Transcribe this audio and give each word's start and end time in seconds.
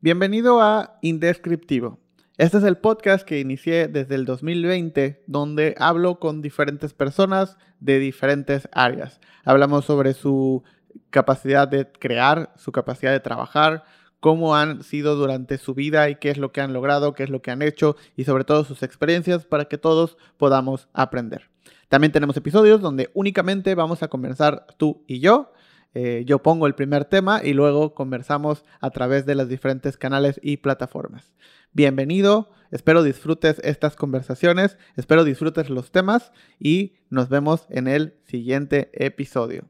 Bienvenido 0.00 0.62
a 0.62 0.96
Indescriptivo. 1.02 1.98
Este 2.36 2.58
es 2.58 2.62
el 2.62 2.76
podcast 2.76 3.26
que 3.26 3.40
inicié 3.40 3.88
desde 3.88 4.14
el 4.14 4.26
2020, 4.26 5.24
donde 5.26 5.74
hablo 5.76 6.20
con 6.20 6.40
diferentes 6.40 6.94
personas 6.94 7.56
de 7.80 7.98
diferentes 7.98 8.68
áreas. 8.70 9.20
Hablamos 9.44 9.86
sobre 9.86 10.14
su 10.14 10.62
capacidad 11.10 11.66
de 11.66 11.90
crear, 11.90 12.52
su 12.54 12.70
capacidad 12.70 13.10
de 13.10 13.18
trabajar, 13.18 13.82
cómo 14.20 14.54
han 14.54 14.84
sido 14.84 15.16
durante 15.16 15.58
su 15.58 15.74
vida 15.74 16.08
y 16.08 16.14
qué 16.14 16.30
es 16.30 16.38
lo 16.38 16.52
que 16.52 16.60
han 16.60 16.72
logrado, 16.72 17.12
qué 17.12 17.24
es 17.24 17.30
lo 17.30 17.42
que 17.42 17.50
han 17.50 17.62
hecho 17.62 17.96
y 18.14 18.22
sobre 18.22 18.44
todo 18.44 18.62
sus 18.62 18.84
experiencias 18.84 19.46
para 19.46 19.64
que 19.64 19.78
todos 19.78 20.16
podamos 20.36 20.86
aprender. 20.92 21.50
También 21.88 22.12
tenemos 22.12 22.36
episodios 22.36 22.80
donde 22.80 23.10
únicamente 23.14 23.74
vamos 23.74 24.04
a 24.04 24.08
conversar 24.08 24.64
tú 24.76 25.02
y 25.08 25.18
yo. 25.18 25.50
Eh, 25.94 26.24
yo 26.26 26.42
pongo 26.42 26.66
el 26.66 26.74
primer 26.74 27.04
tema 27.04 27.40
y 27.42 27.54
luego 27.54 27.94
conversamos 27.94 28.64
a 28.80 28.90
través 28.90 29.26
de 29.26 29.34
los 29.34 29.48
diferentes 29.48 29.96
canales 29.96 30.38
y 30.42 30.58
plataformas. 30.58 31.32
Bienvenido, 31.72 32.50
espero 32.70 33.02
disfrutes 33.02 33.60
estas 33.64 33.96
conversaciones, 33.96 34.78
espero 34.96 35.24
disfrutes 35.24 35.70
los 35.70 35.90
temas 35.90 36.32
y 36.58 36.94
nos 37.10 37.28
vemos 37.28 37.66
en 37.70 37.88
el 37.88 38.14
siguiente 38.24 38.90
episodio. 38.92 39.64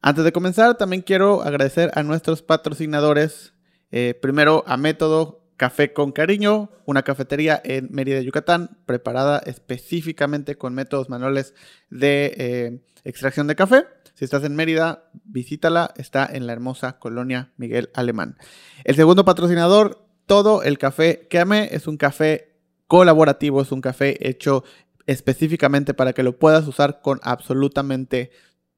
Antes 0.00 0.24
de 0.24 0.32
comenzar, 0.32 0.76
también 0.76 1.02
quiero 1.02 1.42
agradecer 1.42 1.90
a 1.94 2.02
nuestros 2.02 2.42
patrocinadores. 2.42 3.54
Eh, 3.90 4.18
primero 4.20 4.64
a 4.66 4.76
Método 4.76 5.43
Café 5.56 5.92
con 5.92 6.12
Cariño, 6.12 6.70
una 6.84 7.02
cafetería 7.02 7.60
en 7.64 7.88
Mérida, 7.90 8.20
Yucatán, 8.20 8.78
preparada 8.86 9.38
específicamente 9.46 10.56
con 10.56 10.74
métodos 10.74 11.08
manuales 11.08 11.54
de 11.90 12.34
eh, 12.36 12.82
extracción 13.04 13.46
de 13.46 13.54
café. 13.54 13.84
Si 14.14 14.24
estás 14.24 14.44
en 14.44 14.56
Mérida, 14.56 15.10
visítala, 15.24 15.92
está 15.96 16.26
en 16.26 16.46
la 16.46 16.52
hermosa 16.52 16.98
colonia 16.98 17.52
Miguel 17.56 17.90
Alemán. 17.94 18.36
El 18.84 18.96
segundo 18.96 19.24
patrocinador, 19.24 20.06
todo 20.26 20.62
el 20.62 20.78
café 20.78 21.26
que 21.28 21.40
amé, 21.40 21.68
es 21.72 21.86
un 21.86 21.96
café 21.96 22.56
colaborativo, 22.86 23.60
es 23.60 23.72
un 23.72 23.80
café 23.80 24.28
hecho 24.28 24.64
específicamente 25.06 25.94
para 25.94 26.12
que 26.12 26.22
lo 26.22 26.38
puedas 26.38 26.66
usar 26.66 27.00
con 27.00 27.20
absolutamente 27.22 28.30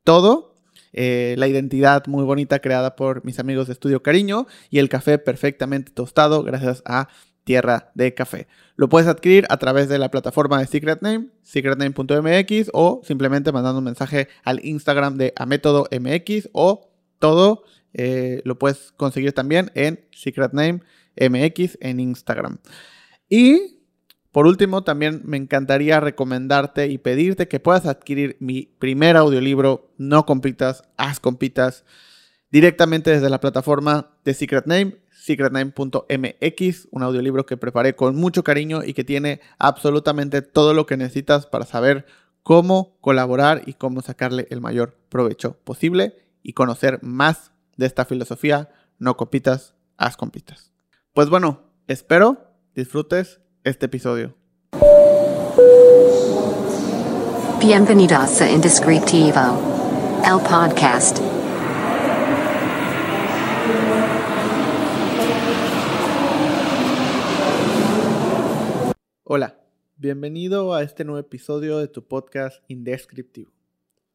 todo. 0.04 0.55
Eh, 0.92 1.34
la 1.38 1.48
identidad 1.48 2.06
muy 2.06 2.24
bonita 2.24 2.60
creada 2.60 2.96
por 2.96 3.24
mis 3.24 3.38
amigos 3.38 3.66
de 3.66 3.74
Estudio 3.74 4.02
Cariño 4.02 4.46
y 4.70 4.78
el 4.78 4.88
café 4.88 5.18
perfectamente 5.18 5.92
tostado 5.92 6.42
gracias 6.42 6.82
a 6.84 7.08
Tierra 7.44 7.92
de 7.94 8.12
Café. 8.14 8.48
Lo 8.74 8.88
puedes 8.88 9.08
adquirir 9.08 9.46
a 9.48 9.56
través 9.56 9.88
de 9.88 9.98
la 9.98 10.10
plataforma 10.10 10.58
de 10.58 10.66
Secret 10.66 11.00
Name, 11.00 11.28
secretname.mx 11.42 12.70
o 12.72 13.00
simplemente 13.04 13.52
mandando 13.52 13.78
un 13.78 13.84
mensaje 13.84 14.28
al 14.42 14.64
Instagram 14.64 15.16
de 15.16 15.32
Amétodo 15.36 15.86
MX 15.90 16.50
o 16.52 16.90
todo 17.18 17.62
eh, 17.94 18.42
lo 18.44 18.58
puedes 18.58 18.92
conseguir 18.92 19.32
también 19.32 19.70
en 19.74 20.04
Secret 20.12 20.52
Name 20.52 20.80
MX 21.18 21.78
en 21.80 22.00
Instagram. 22.00 22.58
Y 23.28 23.75
por 24.36 24.46
último, 24.46 24.84
también 24.84 25.22
me 25.24 25.38
encantaría 25.38 25.98
recomendarte 25.98 26.88
y 26.88 26.98
pedirte 26.98 27.48
que 27.48 27.58
puedas 27.58 27.86
adquirir 27.86 28.36
mi 28.38 28.66
primer 28.78 29.16
audiolibro, 29.16 29.88
No 29.96 30.26
Compitas, 30.26 30.82
Haz 30.98 31.20
Compitas, 31.20 31.86
directamente 32.50 33.10
desde 33.12 33.30
la 33.30 33.40
plataforma 33.40 34.10
de 34.26 34.34
Secret 34.34 34.66
Name, 34.66 34.98
secretname.mx, 35.10 36.88
un 36.90 37.02
audiolibro 37.02 37.46
que 37.46 37.56
preparé 37.56 37.96
con 37.96 38.14
mucho 38.14 38.44
cariño 38.44 38.84
y 38.84 38.92
que 38.92 39.04
tiene 39.04 39.40
absolutamente 39.58 40.42
todo 40.42 40.74
lo 40.74 40.84
que 40.84 40.98
necesitas 40.98 41.46
para 41.46 41.64
saber 41.64 42.04
cómo 42.42 42.98
colaborar 43.00 43.62
y 43.64 43.72
cómo 43.72 44.02
sacarle 44.02 44.48
el 44.50 44.60
mayor 44.60 44.98
provecho 45.08 45.56
posible 45.64 46.14
y 46.42 46.52
conocer 46.52 46.98
más 47.02 47.52
de 47.78 47.86
esta 47.86 48.04
filosofía, 48.04 48.68
no 48.98 49.16
compitas, 49.16 49.72
haz 49.96 50.18
compitas. 50.18 50.74
Pues 51.14 51.30
bueno, 51.30 51.70
espero 51.86 52.52
disfrutes 52.74 53.40
este 53.66 53.86
episodio. 53.86 54.32
Bienvenidos 57.60 58.40
a 58.40 58.48
Indescriptivo, 58.48 59.40
el 60.24 60.40
podcast. 60.48 61.18
Hola, 69.24 69.58
bienvenido 69.96 70.72
a 70.72 70.84
este 70.84 71.04
nuevo 71.04 71.18
episodio 71.18 71.78
de 71.78 71.88
tu 71.88 72.06
podcast 72.06 72.62
Indescriptivo. 72.68 73.50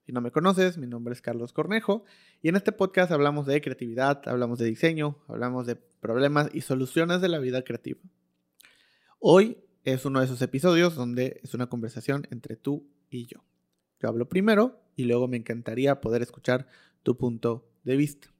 Si 0.05 0.13
no 0.13 0.21
me 0.21 0.31
conoces, 0.31 0.77
mi 0.77 0.87
nombre 0.87 1.13
es 1.13 1.21
Carlos 1.21 1.51
Cornejo 1.51 2.05
y 2.41 2.47
en 2.47 2.55
este 2.55 2.71
podcast 2.71 3.11
hablamos 3.11 3.47
de 3.47 3.59
creatividad, 3.59 4.21
hablamos 4.27 4.59
de 4.59 4.67
diseño, 4.67 5.17
hablamos 5.27 5.67
de 5.67 5.75
problemas 5.75 6.49
y 6.53 6.61
soluciones 6.61 7.19
de 7.19 7.27
la 7.27 7.39
vida 7.39 7.63
creativa. 7.63 7.99
Hoy 9.23 9.59
es 9.83 10.03
uno 10.03 10.17
de 10.17 10.25
esos 10.25 10.41
episodios 10.41 10.95
donde 10.95 11.41
es 11.43 11.53
una 11.53 11.67
conversación 11.67 12.25
entre 12.31 12.55
tú 12.55 12.89
y 13.07 13.27
yo. 13.27 13.43
Yo 13.99 14.09
hablo 14.09 14.27
primero 14.27 14.81
y 14.95 15.03
luego 15.03 15.27
me 15.27 15.37
encantaría 15.37 16.01
poder 16.01 16.23
escuchar 16.23 16.65
tu 17.03 17.15
punto 17.19 17.69
de 17.83 17.97
vista. 17.97 18.33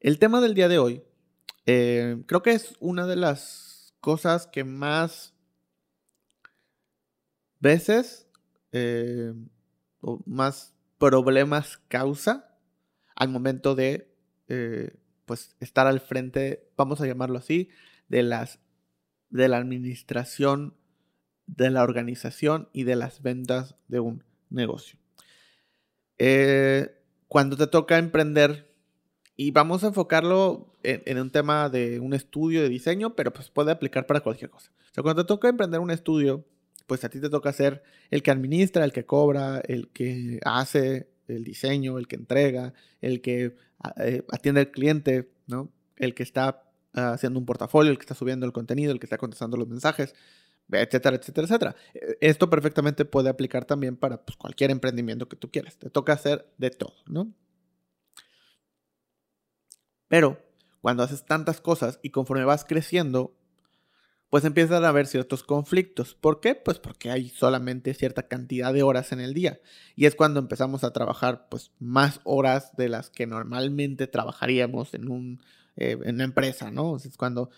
El 0.00 0.18
tema 0.18 0.40
del 0.40 0.54
día 0.54 0.66
de 0.66 0.78
hoy 0.78 1.04
eh, 1.66 2.20
creo 2.26 2.42
que 2.42 2.50
es 2.50 2.74
una 2.80 3.06
de 3.06 3.14
las 3.14 3.94
cosas 4.00 4.48
que 4.48 4.64
más 4.64 5.34
veces 7.60 8.26
eh, 8.72 9.34
o 10.00 10.20
más 10.26 10.74
problemas 10.98 11.78
causa 11.86 12.58
al 13.14 13.28
momento 13.28 13.76
de 13.76 14.12
eh, 14.48 14.96
pues 15.26 15.54
estar 15.60 15.86
al 15.86 16.00
frente, 16.00 16.72
vamos 16.76 17.00
a 17.00 17.06
llamarlo 17.06 17.38
así, 17.38 17.68
de 18.08 18.24
las 18.24 18.58
de 19.34 19.48
la 19.48 19.56
administración, 19.56 20.74
de 21.46 21.68
la 21.68 21.82
organización 21.82 22.68
y 22.72 22.84
de 22.84 22.94
las 22.94 23.20
ventas 23.20 23.74
de 23.88 23.98
un 23.98 24.22
negocio. 24.48 24.96
Eh, 26.18 26.94
cuando 27.26 27.56
te 27.56 27.66
toca 27.66 27.98
emprender, 27.98 28.72
y 29.36 29.50
vamos 29.50 29.82
a 29.82 29.88
enfocarlo 29.88 30.72
en, 30.84 31.18
un 31.18 31.30
tema 31.30 31.68
de 31.68 31.98
un 31.98 32.14
estudio 32.14 32.62
de 32.62 32.68
diseño, 32.68 33.16
pero 33.16 33.32
pues 33.32 33.50
puede 33.50 33.72
aplicar 33.72 34.06
para 34.06 34.20
cualquier 34.20 34.50
cosa. 34.50 34.70
Cuando 34.94 35.24
te 35.24 35.26
toca 35.26 35.48
emprender 35.48 35.80
un 35.80 35.90
estudio, 35.90 36.44
pues 36.86 37.02
a 37.02 37.08
ti 37.08 37.20
te 37.20 37.28
toca 37.28 37.52
ser 37.52 37.82
el 38.12 38.22
que 38.22 38.30
administra, 38.30 38.84
el 38.84 38.92
que 38.92 39.04
cobra, 39.04 39.60
el 39.66 39.88
que 39.88 40.38
hace 40.44 41.08
el 41.26 41.42
diseño, 41.42 41.98
el 41.98 42.06
que 42.06 42.14
entrega, 42.14 42.72
el 43.00 43.20
que 43.20 43.56
eh, 43.96 44.22
atiende 44.30 44.60
al 44.60 44.70
cliente, 44.70 45.28
¿no? 45.48 45.72
El 45.96 46.14
que 46.14 46.22
está 46.22 46.63
haciendo 46.94 47.38
un 47.38 47.46
portafolio, 47.46 47.90
el 47.90 47.98
que 47.98 48.02
está 48.02 48.14
subiendo 48.14 48.46
el 48.46 48.52
contenido, 48.52 48.92
el 48.92 49.00
que 49.00 49.06
está 49.06 49.18
contestando 49.18 49.56
los 49.56 49.68
mensajes, 49.68 50.14
etcétera, 50.70 51.16
etcétera, 51.16 51.46
etcétera. 51.46 51.76
E, 51.94 52.18
esto 52.20 52.48
perfectamente 52.48 53.04
puede 53.04 53.28
aplicar 53.28 53.64
también 53.64 53.96
para 53.96 54.24
pues, 54.24 54.36
cualquier 54.36 54.70
emprendimiento 54.70 55.28
que 55.28 55.36
tú 55.36 55.50
quieras. 55.50 55.76
Te 55.76 55.90
toca 55.90 56.12
hacer 56.12 56.52
de 56.58 56.70
todo, 56.70 56.94
¿no? 57.06 57.32
Pero 60.08 60.38
cuando 60.80 61.02
haces 61.02 61.24
tantas 61.24 61.60
cosas 61.60 61.98
y 62.02 62.10
conforme 62.10 62.44
vas 62.44 62.64
creciendo, 62.64 63.34
pues 64.30 64.44
empiezan 64.44 64.84
a 64.84 64.88
haber 64.88 65.06
ciertos 65.06 65.44
conflictos. 65.44 66.14
¿Por 66.14 66.40
qué? 66.40 66.54
Pues 66.54 66.78
porque 66.78 67.10
hay 67.10 67.28
solamente 67.28 67.94
cierta 67.94 68.26
cantidad 68.26 68.72
de 68.72 68.82
horas 68.82 69.12
en 69.12 69.20
el 69.20 69.32
día. 69.32 69.60
Y 69.94 70.06
es 70.06 70.14
cuando 70.14 70.40
empezamos 70.40 70.84
a 70.84 70.92
trabajar 70.92 71.48
pues 71.48 71.70
más 71.78 72.20
horas 72.24 72.76
de 72.76 72.88
las 72.88 73.10
que 73.10 73.26
normalmente 73.26 74.06
trabajaríamos 74.06 74.92
en 74.94 75.08
un 75.08 75.40
eh, 75.76 75.98
en 76.04 76.18
la 76.18 76.24
empresa, 76.24 76.70
¿no? 76.70 76.96
Es 76.96 77.16
cuando 77.16 77.50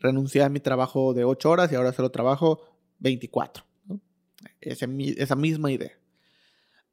renuncié 0.00 0.42
a 0.42 0.48
mi 0.48 0.60
trabajo 0.60 1.12
de 1.12 1.24
8 1.24 1.50
horas 1.50 1.72
y 1.72 1.74
ahora 1.74 1.92
solo 1.92 2.10
trabajo 2.10 2.62
24, 3.00 3.64
¿no? 3.86 4.00
esa 4.60 5.36
misma 5.36 5.70
idea. 5.70 5.92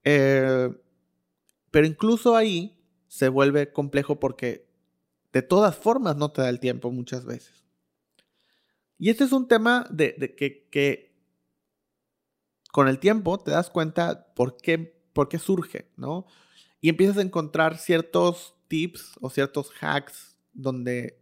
Eh, 0.03 0.69
pero 1.71 1.87
incluso 1.87 2.35
ahí 2.35 2.77
se 3.07 3.29
vuelve 3.29 3.71
complejo 3.71 4.19
porque 4.19 4.67
de 5.31 5.41
todas 5.41 5.75
formas 5.75 6.17
no 6.17 6.31
te 6.31 6.41
da 6.41 6.49
el 6.49 6.59
tiempo 6.59 6.91
muchas 6.91 7.25
veces. 7.25 7.63
Y 8.97 9.09
este 9.09 9.23
es 9.23 9.31
un 9.31 9.47
tema 9.47 9.87
de, 9.89 10.15
que, 10.37 10.67
que, 10.69 11.15
con 12.71 12.87
el 12.87 12.99
tiempo 12.99 13.37
te 13.37 13.51
das 13.51 13.69
cuenta 13.69 14.33
por 14.33 14.57
qué, 14.57 14.99
por 15.13 15.29
qué 15.29 15.39
surge, 15.39 15.91
¿no? 15.95 16.25
Y 16.81 16.89
empiezas 16.89 17.17
a 17.17 17.21
encontrar 17.21 17.77
ciertos 17.77 18.55
tips 18.67 19.13
o 19.21 19.29
ciertos 19.29 19.71
hacks 19.79 20.26
donde 20.57 21.21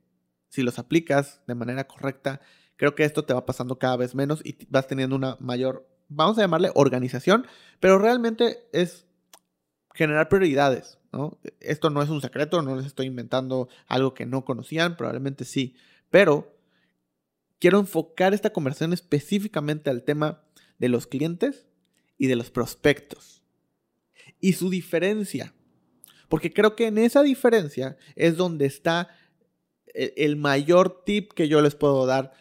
si 0.49 0.63
los 0.63 0.79
aplicas 0.79 1.41
de 1.45 1.53
manera 1.53 1.87
correcta, 1.87 2.41
creo 2.77 2.95
que 2.95 3.03
esto 3.03 3.25
te 3.25 3.33
va 3.33 3.45
pasando 3.45 3.77
cada 3.77 3.97
vez 3.97 4.15
menos 4.15 4.41
y 4.43 4.57
vas 4.69 4.87
teniendo 4.87 5.15
una 5.15 5.37
mayor, 5.39 5.87
vamos 6.07 6.37
a 6.37 6.41
llamarle 6.41 6.71
organización, 6.73 7.45
pero 7.79 7.99
realmente 7.99 8.67
es 8.73 9.05
generar 9.93 10.29
prioridades, 10.29 10.97
¿no? 11.11 11.37
Esto 11.59 11.89
no 11.89 12.01
es 12.01 12.09
un 12.09 12.21
secreto, 12.21 12.61
no 12.61 12.75
les 12.75 12.85
estoy 12.85 13.05
inventando 13.05 13.69
algo 13.87 14.13
que 14.13 14.25
no 14.25 14.43
conocían, 14.43 14.97
probablemente 14.97 15.45
sí, 15.45 15.75
pero 16.09 16.57
quiero 17.59 17.79
enfocar 17.79 18.33
esta 18.33 18.51
conversación 18.51 18.93
específicamente 18.93 19.89
al 19.89 20.03
tema 20.03 20.43
de 20.77 20.89
los 20.89 21.07
clientes 21.07 21.67
y 22.17 22.27
de 22.27 22.35
los 22.35 22.51
prospectos 22.51 23.43
y 24.39 24.53
su 24.53 24.69
diferencia. 24.69 25.53
Porque 26.29 26.51
creo 26.51 26.75
que 26.75 26.87
en 26.87 26.97
esa 26.97 27.23
diferencia 27.23 27.97
es 28.15 28.35
donde 28.35 28.65
está 28.65 29.09
el, 29.95 30.35
mayor 30.35 31.03
tip 31.05 31.33
que 31.33 31.47
yo 31.47 31.61
les 31.61 31.75
puedo 31.75 32.05
dar 32.05 32.33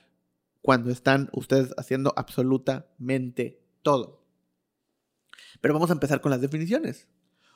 cuando 0.60 0.90
están 0.90 1.30
ustedes 1.32 1.74
haciendo 1.76 2.12
absolutamente 2.16 3.62
todo. 3.82 4.24
Pero 5.60 5.74
vamos 5.74 5.90
a 5.90 5.94
empezar 5.94 6.20
con 6.20 6.30
las 6.30 6.40
definiciones. 6.40 7.08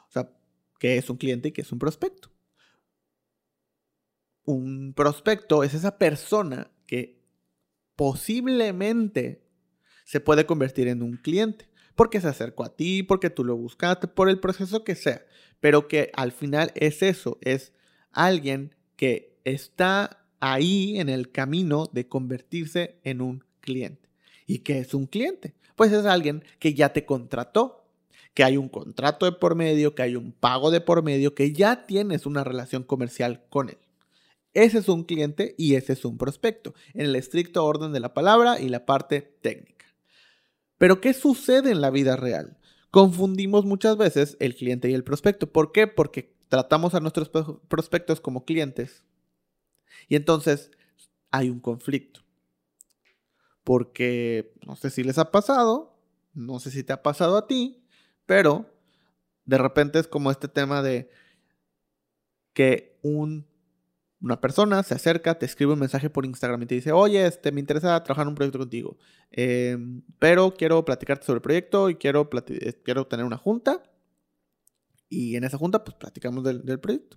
O 0.09 0.13
sea, 0.13 0.31
¿qué 0.79 0.97
es 0.97 1.11
un 1.11 1.17
cliente 1.17 1.49
y 1.49 1.53
qué 1.53 1.63
es 1.63 1.73
un 1.73 1.79
prospecto? 1.79 2.31
Un 4.45 4.95
prospecto 4.95 5.63
es 5.63 5.75
esa 5.75 5.99
persona 5.99 6.71
que 6.87 7.23
posiblemente 7.97 9.47
se 10.05 10.21
puede 10.21 10.47
convertir 10.47 10.89
en 10.89 11.03
un 11.03 11.17
cliente. 11.17 11.69
Porque 11.95 12.21
se 12.21 12.29
acercó 12.29 12.65
a 12.65 12.77
ti, 12.77 13.03
porque 13.03 13.29
tú 13.29 13.45
lo 13.45 13.57
buscaste, 13.57 14.07
por 14.07 14.29
el 14.29 14.39
proceso 14.39 14.85
que 14.85 14.95
sea. 14.95 15.27
Pero 15.59 15.89
que 15.89 16.13
al 16.15 16.31
final 16.31 16.71
es 16.77 17.03
eso, 17.03 17.39
es 17.41 17.73
alguien 18.13 18.77
que 18.95 19.28
está 19.53 20.25
ahí 20.41 20.99
en 20.99 21.09
el 21.09 21.31
camino 21.31 21.89
de 21.93 22.09
convertirse 22.09 22.97
en 23.05 23.21
un 23.21 23.45
cliente. 23.61 24.09
¿Y 24.47 24.61
qué 24.61 24.79
es 24.79 24.95
un 24.95 25.07
cliente? 25.07 25.55
Pues 25.77 25.93
es 25.93 26.07
alguien 26.07 26.45
que 26.59 26.75
ya 26.75 26.93
te 26.93 27.05
contrató, 27.05 27.85
que 28.35 28.45
hay 28.45 28.57
un 28.57 28.69
contrato 28.69 29.27
de 29.27 29.33
por 29.33 29.55
medio, 29.55 29.95
que 29.95 30.03
hay 30.03 30.17
un 30.17 30.33
pago 30.33 30.71
de 30.71 30.81
por 30.81 31.03
medio, 31.03 31.35
que 31.35 31.53
ya 31.53 31.87
tienes 31.87 32.27
una 32.27 32.45
relación 32.45 32.83
comercial 32.83 33.45
con 33.51 33.69
él. 33.69 33.79
Ese 34.55 34.79
es 34.79 34.89
un 34.89 35.05
cliente 35.05 35.55
y 35.59 35.75
ese 35.75 35.93
es 35.93 36.05
un 36.05 36.19
prospecto, 36.19 36.75
en 36.95 37.03
el 37.03 37.17
estricto 37.17 37.65
orden 37.65 37.93
de 37.93 38.01
la 38.01 38.15
palabra 38.15 38.61
y 38.61 38.69
la 38.69 38.87
parte 38.87 39.37
técnica. 39.41 39.87
Pero 40.79 41.01
¿qué 41.01 41.13
sucede 41.13 41.71
en 41.71 41.81
la 41.81 41.91
vida 41.91 42.17
real? 42.17 42.57
Confundimos 42.91 43.65
muchas 43.65 43.97
veces 43.97 44.37
el 44.41 44.55
cliente 44.55 44.89
y 44.91 44.95
el 44.95 45.05
prospecto. 45.05 45.53
¿Por 45.53 45.73
qué? 45.73 45.87
Porque 45.87 46.33
tratamos 46.49 46.95
a 46.95 47.01
nuestros 47.01 47.31
prospectos 47.69 48.21
como 48.21 48.45
clientes 48.45 49.03
y 50.09 50.17
entonces 50.17 50.71
hay 51.31 51.51
un 51.51 51.61
conflicto. 51.61 52.21
Porque 53.63 54.55
no 54.67 54.77
sé 54.77 54.91
si 54.91 55.05
les 55.05 55.19
ha 55.19 55.31
pasado, 55.31 55.95
no 56.33 56.59
sé 56.59 56.71
si 56.71 56.83
te 56.83 56.93
ha 56.93 57.03
pasado 57.03 57.37
a 57.37 57.47
ti, 57.47 57.85
pero 58.25 58.67
de 59.45 59.59
repente 59.59 59.99
es 59.99 60.09
como 60.09 60.31
este 60.31 60.49
tema 60.49 60.83
de 60.83 61.11
que 62.55 62.99
una 63.03 64.41
persona 64.41 64.83
se 64.83 64.95
acerca, 64.95 65.39
te 65.39 65.47
escribe 65.47 65.75
un 65.75 65.79
mensaje 65.79 66.11
por 66.11 66.25
Instagram 66.25 66.63
y 66.63 66.67
te 66.67 66.75
dice, 66.77 66.93
oye, 66.93 67.27
este, 67.27 67.53
me 67.53 67.61
interesa 67.61 68.03
trabajar 68.03 68.25
en 68.25 68.31
un 68.31 68.35
proyecto 68.35 68.59
contigo, 68.59 68.97
em, 69.31 70.03
pero 70.19 70.55
quiero 70.55 70.85
platicarte 70.85 71.27
sobre 71.27 71.39
el 71.39 71.43
proyecto 71.43 71.91
y 71.91 71.97
quiero, 71.97 72.29
quiero 72.83 73.07
tener 73.07 73.27
una 73.27 73.37
junta. 73.37 73.83
Y 75.11 75.37
en 75.37 75.45
esa 75.45 75.57
junta, 75.57 75.85
pues 75.85 75.97
platicamos 75.97 76.45
del 76.45 76.81
proyecto. 76.81 77.17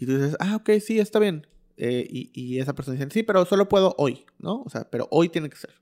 Y 0.00 0.06
tú 0.06 0.16
dices, 0.16 0.34
ah, 0.40 0.56
ok, 0.56 0.70
sí, 0.80 0.98
está 0.98 1.18
bien. 1.18 1.46
Eh, 1.76 2.06
y, 2.10 2.58
esa 2.58 2.74
persona 2.74 2.96
dice, 2.96 3.10
sí, 3.12 3.22
pero 3.22 3.44
solo 3.44 3.68
puedo 3.68 3.94
hoy, 3.98 4.24
¿no? 4.38 4.62
O 4.62 4.70
sea, 4.70 4.88
pero 4.88 5.06
hoy 5.10 5.28
tiene 5.28 5.50
que 5.50 5.58
ser. 5.58 5.74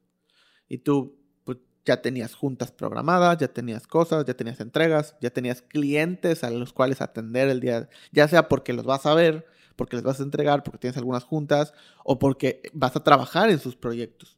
Y 0.68 0.78
tú, 0.78 1.16
pues 1.44 1.58
ya 1.84 2.02
tenías 2.02 2.34
juntas 2.34 2.72
programadas, 2.72 3.38
ya 3.38 3.46
tenías 3.46 3.86
cosas, 3.86 4.24
ya 4.24 4.34
tenías 4.34 4.58
entregas, 4.58 5.14
ya 5.20 5.30
tenías 5.30 5.62
clientes 5.62 6.42
a 6.42 6.50
los 6.50 6.72
cuales 6.72 7.00
atender 7.00 7.48
el 7.48 7.60
día, 7.60 7.88
ya 8.10 8.26
sea 8.26 8.48
porque 8.48 8.72
los 8.72 8.84
vas 8.84 9.06
a 9.06 9.14
ver, 9.14 9.46
porque 9.76 9.94
les 9.94 10.04
vas 10.04 10.18
a 10.18 10.24
entregar, 10.24 10.64
porque 10.64 10.78
tienes 10.78 10.96
algunas 10.96 11.22
juntas, 11.22 11.72
o 12.02 12.18
porque 12.18 12.62
vas 12.72 12.96
a 12.96 13.04
trabajar 13.04 13.50
en 13.50 13.60
sus 13.60 13.76
proyectos. 13.76 14.36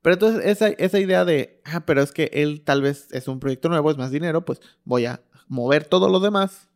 Pero 0.00 0.14
entonces 0.14 0.46
esa, 0.46 0.68
esa 0.68 0.98
idea 0.98 1.26
de, 1.26 1.60
ah, 1.66 1.84
pero 1.84 2.00
es 2.00 2.10
que 2.10 2.30
él 2.32 2.62
tal 2.64 2.80
vez 2.80 3.08
es 3.12 3.28
un 3.28 3.38
proyecto 3.38 3.68
nuevo, 3.68 3.90
es 3.90 3.98
más 3.98 4.10
dinero, 4.10 4.46
pues 4.46 4.62
voy 4.84 5.04
a 5.04 5.22
mover 5.46 5.84
todo 5.84 6.08
lo 6.08 6.20
demás 6.20 6.70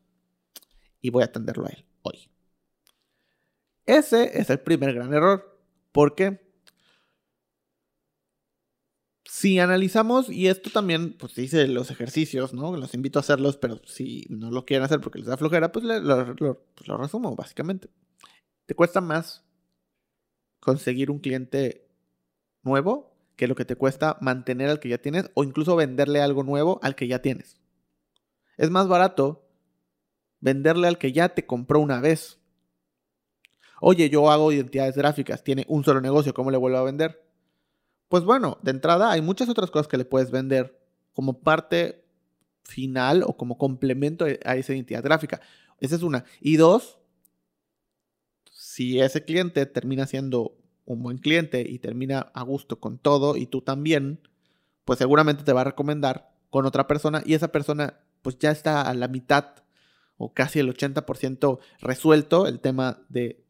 y 1.00 1.08
voy 1.08 1.22
a 1.22 1.26
atenderlo 1.26 1.64
a 1.64 1.70
él 1.70 1.85
hoy. 2.06 2.30
Ese 3.84 4.38
es 4.38 4.50
el 4.50 4.60
primer 4.60 4.94
gran 4.94 5.12
error. 5.14 5.58
Porque 5.92 6.46
si 9.24 9.58
analizamos, 9.58 10.28
y 10.28 10.48
esto 10.48 10.70
también, 10.70 11.12
pues 11.12 11.34
dice 11.34 11.68
los 11.68 11.90
ejercicios, 11.90 12.52
¿no? 12.52 12.76
Los 12.76 12.94
invito 12.94 13.18
a 13.18 13.20
hacerlos, 13.20 13.56
pero 13.56 13.80
si 13.86 14.26
no 14.28 14.50
lo 14.50 14.64
quieren 14.64 14.84
hacer 14.84 15.00
porque 15.00 15.18
les 15.18 15.28
da 15.28 15.36
flojera, 15.36 15.72
pues 15.72 15.84
lo, 15.84 16.66
pues 16.74 16.88
lo 16.88 16.96
resumo, 16.96 17.34
básicamente. 17.36 17.88
Te 18.66 18.74
cuesta 18.74 19.00
más 19.00 19.44
conseguir 20.60 21.10
un 21.10 21.18
cliente 21.18 21.88
nuevo 22.62 23.16
que 23.36 23.46
lo 23.46 23.54
que 23.54 23.64
te 23.64 23.76
cuesta 23.76 24.16
mantener 24.20 24.70
al 24.70 24.80
que 24.80 24.88
ya 24.88 24.98
tienes 24.98 25.30
o 25.34 25.44
incluso 25.44 25.76
venderle 25.76 26.20
algo 26.20 26.42
nuevo 26.42 26.80
al 26.82 26.96
que 26.96 27.06
ya 27.06 27.20
tienes. 27.20 27.60
Es 28.56 28.70
más 28.70 28.88
barato 28.88 29.45
venderle 30.46 30.86
al 30.86 30.96
que 30.96 31.10
ya 31.10 31.30
te 31.30 31.44
compró 31.44 31.80
una 31.80 32.00
vez. 32.00 32.38
Oye, 33.80 34.08
yo 34.08 34.30
hago 34.30 34.52
identidades 34.52 34.96
gráficas, 34.96 35.42
tiene 35.42 35.64
un 35.66 35.82
solo 35.82 36.00
negocio, 36.00 36.32
¿cómo 36.32 36.52
le 36.52 36.56
vuelvo 36.56 36.78
a 36.78 36.84
vender? 36.84 37.20
Pues 38.08 38.22
bueno, 38.22 38.58
de 38.62 38.70
entrada 38.70 39.10
hay 39.10 39.22
muchas 39.22 39.48
otras 39.48 39.72
cosas 39.72 39.88
que 39.88 39.96
le 39.96 40.04
puedes 40.04 40.30
vender 40.30 40.80
como 41.12 41.40
parte 41.40 42.04
final 42.62 43.24
o 43.26 43.36
como 43.36 43.58
complemento 43.58 44.24
a 44.24 44.54
esa 44.54 44.72
identidad 44.72 45.02
gráfica. 45.02 45.40
Esa 45.80 45.96
es 45.96 46.02
una. 46.04 46.24
Y 46.40 46.58
dos, 46.58 47.00
si 48.52 49.00
ese 49.00 49.24
cliente 49.24 49.66
termina 49.66 50.06
siendo 50.06 50.56
un 50.84 51.02
buen 51.02 51.18
cliente 51.18 51.66
y 51.68 51.80
termina 51.80 52.20
a 52.20 52.44
gusto 52.44 52.78
con 52.78 52.98
todo 52.98 53.36
y 53.36 53.46
tú 53.46 53.62
también, 53.62 54.20
pues 54.84 55.00
seguramente 55.00 55.42
te 55.42 55.52
va 55.52 55.62
a 55.62 55.64
recomendar 55.72 56.30
con 56.50 56.66
otra 56.66 56.86
persona 56.86 57.20
y 57.26 57.34
esa 57.34 57.50
persona 57.50 57.98
pues 58.22 58.38
ya 58.38 58.52
está 58.52 58.82
a 58.82 58.94
la 58.94 59.08
mitad 59.08 59.65
o 60.18 60.32
casi 60.32 60.60
el 60.60 60.72
80% 60.74 61.58
resuelto 61.80 62.46
el 62.46 62.60
tema 62.60 63.02
de 63.08 63.44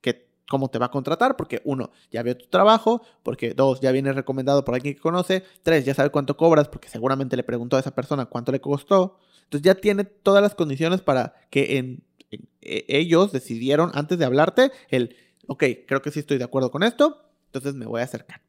que, 0.00 0.28
cómo 0.48 0.68
te 0.68 0.78
va 0.78 0.86
a 0.86 0.90
contratar, 0.90 1.36
porque 1.36 1.62
uno, 1.64 1.90
ya 2.10 2.22
vio 2.22 2.36
tu 2.36 2.46
trabajo, 2.46 3.02
porque 3.22 3.54
dos, 3.54 3.80
ya 3.80 3.92
viene 3.92 4.12
recomendado 4.12 4.64
por 4.64 4.74
alguien 4.74 4.94
que 4.94 5.00
conoce, 5.00 5.44
tres, 5.62 5.84
ya 5.84 5.94
sabe 5.94 6.10
cuánto 6.10 6.36
cobras, 6.36 6.68
porque 6.68 6.88
seguramente 6.88 7.36
le 7.36 7.42
preguntó 7.42 7.76
a 7.76 7.80
esa 7.80 7.94
persona 7.94 8.26
cuánto 8.26 8.52
le 8.52 8.60
costó, 8.60 9.18
entonces 9.44 9.64
ya 9.64 9.74
tiene 9.74 10.04
todas 10.04 10.42
las 10.42 10.54
condiciones 10.54 11.00
para 11.00 11.34
que 11.50 11.78
en, 11.78 12.04
e, 12.30 12.84
ellos 12.88 13.32
decidieron 13.32 13.90
antes 13.94 14.18
de 14.18 14.24
hablarte 14.24 14.72
el, 14.88 15.16
ok, 15.46 15.64
creo 15.86 16.02
que 16.02 16.10
sí 16.10 16.20
estoy 16.20 16.38
de 16.38 16.44
acuerdo 16.44 16.70
con 16.70 16.82
esto, 16.82 17.30
entonces 17.46 17.74
me 17.74 17.86
voy 17.86 18.00
a 18.00 18.04
acercar. 18.04 18.42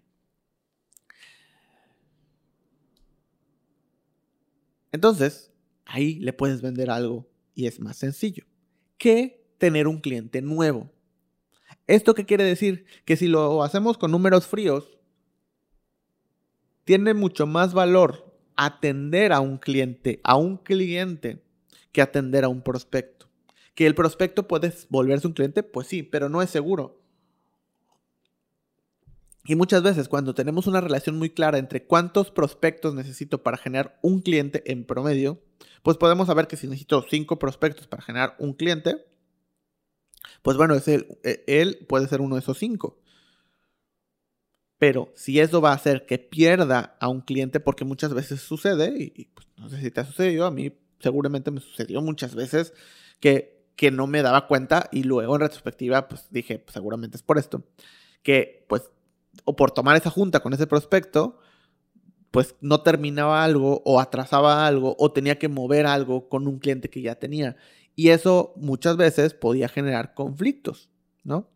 Entonces, 4.91 5.51
ahí 5.85 6.19
le 6.19 6.31
puedes 6.31 6.61
vender 6.61 6.89
algo 6.89 7.27
y 7.55 7.67
es 7.67 7.79
más 7.79 7.97
sencillo 7.97 8.45
que 8.97 9.43
tener 9.57 9.87
un 9.87 9.99
cliente 9.99 10.41
nuevo. 10.41 10.91
¿Esto 11.87 12.13
qué 12.13 12.25
quiere 12.25 12.43
decir? 12.43 12.85
Que 13.05 13.15
si 13.15 13.27
lo 13.27 13.63
hacemos 13.63 13.97
con 13.97 14.11
números 14.11 14.45
fríos, 14.45 14.97
tiene 16.83 17.13
mucho 17.13 17.47
más 17.47 17.73
valor 17.73 18.37
atender 18.55 19.33
a 19.33 19.39
un 19.39 19.57
cliente, 19.57 20.19
a 20.23 20.35
un 20.35 20.57
cliente, 20.57 21.43
que 21.91 22.01
atender 22.01 22.43
a 22.43 22.49
un 22.49 22.61
prospecto. 22.61 23.27
Que 23.73 23.87
el 23.87 23.95
prospecto 23.95 24.47
puede 24.47 24.73
volverse 24.89 25.27
un 25.27 25.33
cliente, 25.33 25.63
pues 25.63 25.87
sí, 25.87 26.03
pero 26.03 26.29
no 26.29 26.41
es 26.41 26.49
seguro. 26.49 27.01
Y 29.47 29.55
muchas 29.55 29.83
veces 29.83 30.09
cuando 30.09 30.33
tenemos 30.33 30.65
una 30.65 30.81
relación 30.81 31.17
muy 31.17 31.29
clara 31.29 31.59
entre 31.59 31.85
cuántos 31.85 32.31
prospectos 32.31 32.95
necesito 32.95 33.43
para 33.43 33.57
generar 33.57 33.99
un 34.01 34.21
cliente 34.21 34.63
en 34.71 34.85
promedio, 34.85 35.41
pues 35.83 35.97
podemos 35.97 36.27
saber 36.27 36.47
que 36.47 36.57
si 36.57 36.67
necesito 36.67 37.05
cinco 37.09 37.37
prospectos 37.37 37.87
para 37.87 38.01
generar 38.01 38.35
un 38.39 38.53
cliente, 38.53 39.05
pues 40.41 40.57
bueno, 40.57 40.75
e, 40.75 41.43
él 41.45 41.85
puede 41.87 42.07
ser 42.07 42.21
uno 42.21 42.35
de 42.35 42.41
esos 42.41 42.57
cinco. 42.57 42.99
Pero 44.79 45.11
si 45.15 45.39
eso 45.39 45.61
va 45.61 45.71
a 45.71 45.75
hacer 45.75 46.05
que 46.07 46.17
pierda 46.17 46.97
a 46.99 47.07
un 47.07 47.21
cliente, 47.21 47.59
porque 47.59 47.85
muchas 47.85 48.13
veces 48.13 48.41
sucede, 48.41 48.93
y, 48.97 49.25
pues, 49.25 49.47
no 49.57 49.69
sé 49.69 49.79
si 49.79 49.91
te 49.91 50.01
ha 50.01 50.05
sucedido, 50.05 50.45
a 50.45 50.51
mí 50.51 50.73
seguramente 50.99 51.51
me 51.51 51.61
sucedió 51.61 52.01
muchas 52.01 52.33
veces 52.35 52.73
que, 53.19 53.63
que 53.75 53.91
no 53.91 54.07
me 54.07 54.23
daba 54.23 54.47
cuenta 54.47 54.89
y 54.91 55.03
luego 55.03 55.35
en 55.35 55.41
retrospectiva 55.41 56.07
pues 56.07 56.27
dije, 56.31 56.59
pues, 56.59 56.73
seguramente 56.73 57.17
es 57.17 57.23
por 57.23 57.37
esto, 57.37 57.63
que 58.23 58.65
pues 58.67 58.89
o 59.43 59.55
por 59.55 59.71
tomar 59.71 59.97
esa 59.97 60.09
junta 60.09 60.39
con 60.39 60.53
ese 60.53 60.67
prospecto, 60.67 61.39
pues 62.31 62.55
no 62.59 62.81
terminaba 62.81 63.43
algo 63.43 63.81
o 63.85 63.99
atrasaba 63.99 64.67
algo 64.67 64.95
o 64.99 65.11
tenía 65.11 65.39
que 65.39 65.47
mover 65.47 65.85
algo 65.85 66.27
con 66.27 66.47
un 66.47 66.59
cliente 66.59 66.89
que 66.89 67.01
ya 67.01 67.15
tenía. 67.15 67.55
Y 67.95 68.09
eso 68.09 68.53
muchas 68.57 68.97
veces 68.97 69.33
podía 69.33 69.69
generar 69.69 70.13
conflictos, 70.13 70.89
¿no? 71.23 71.49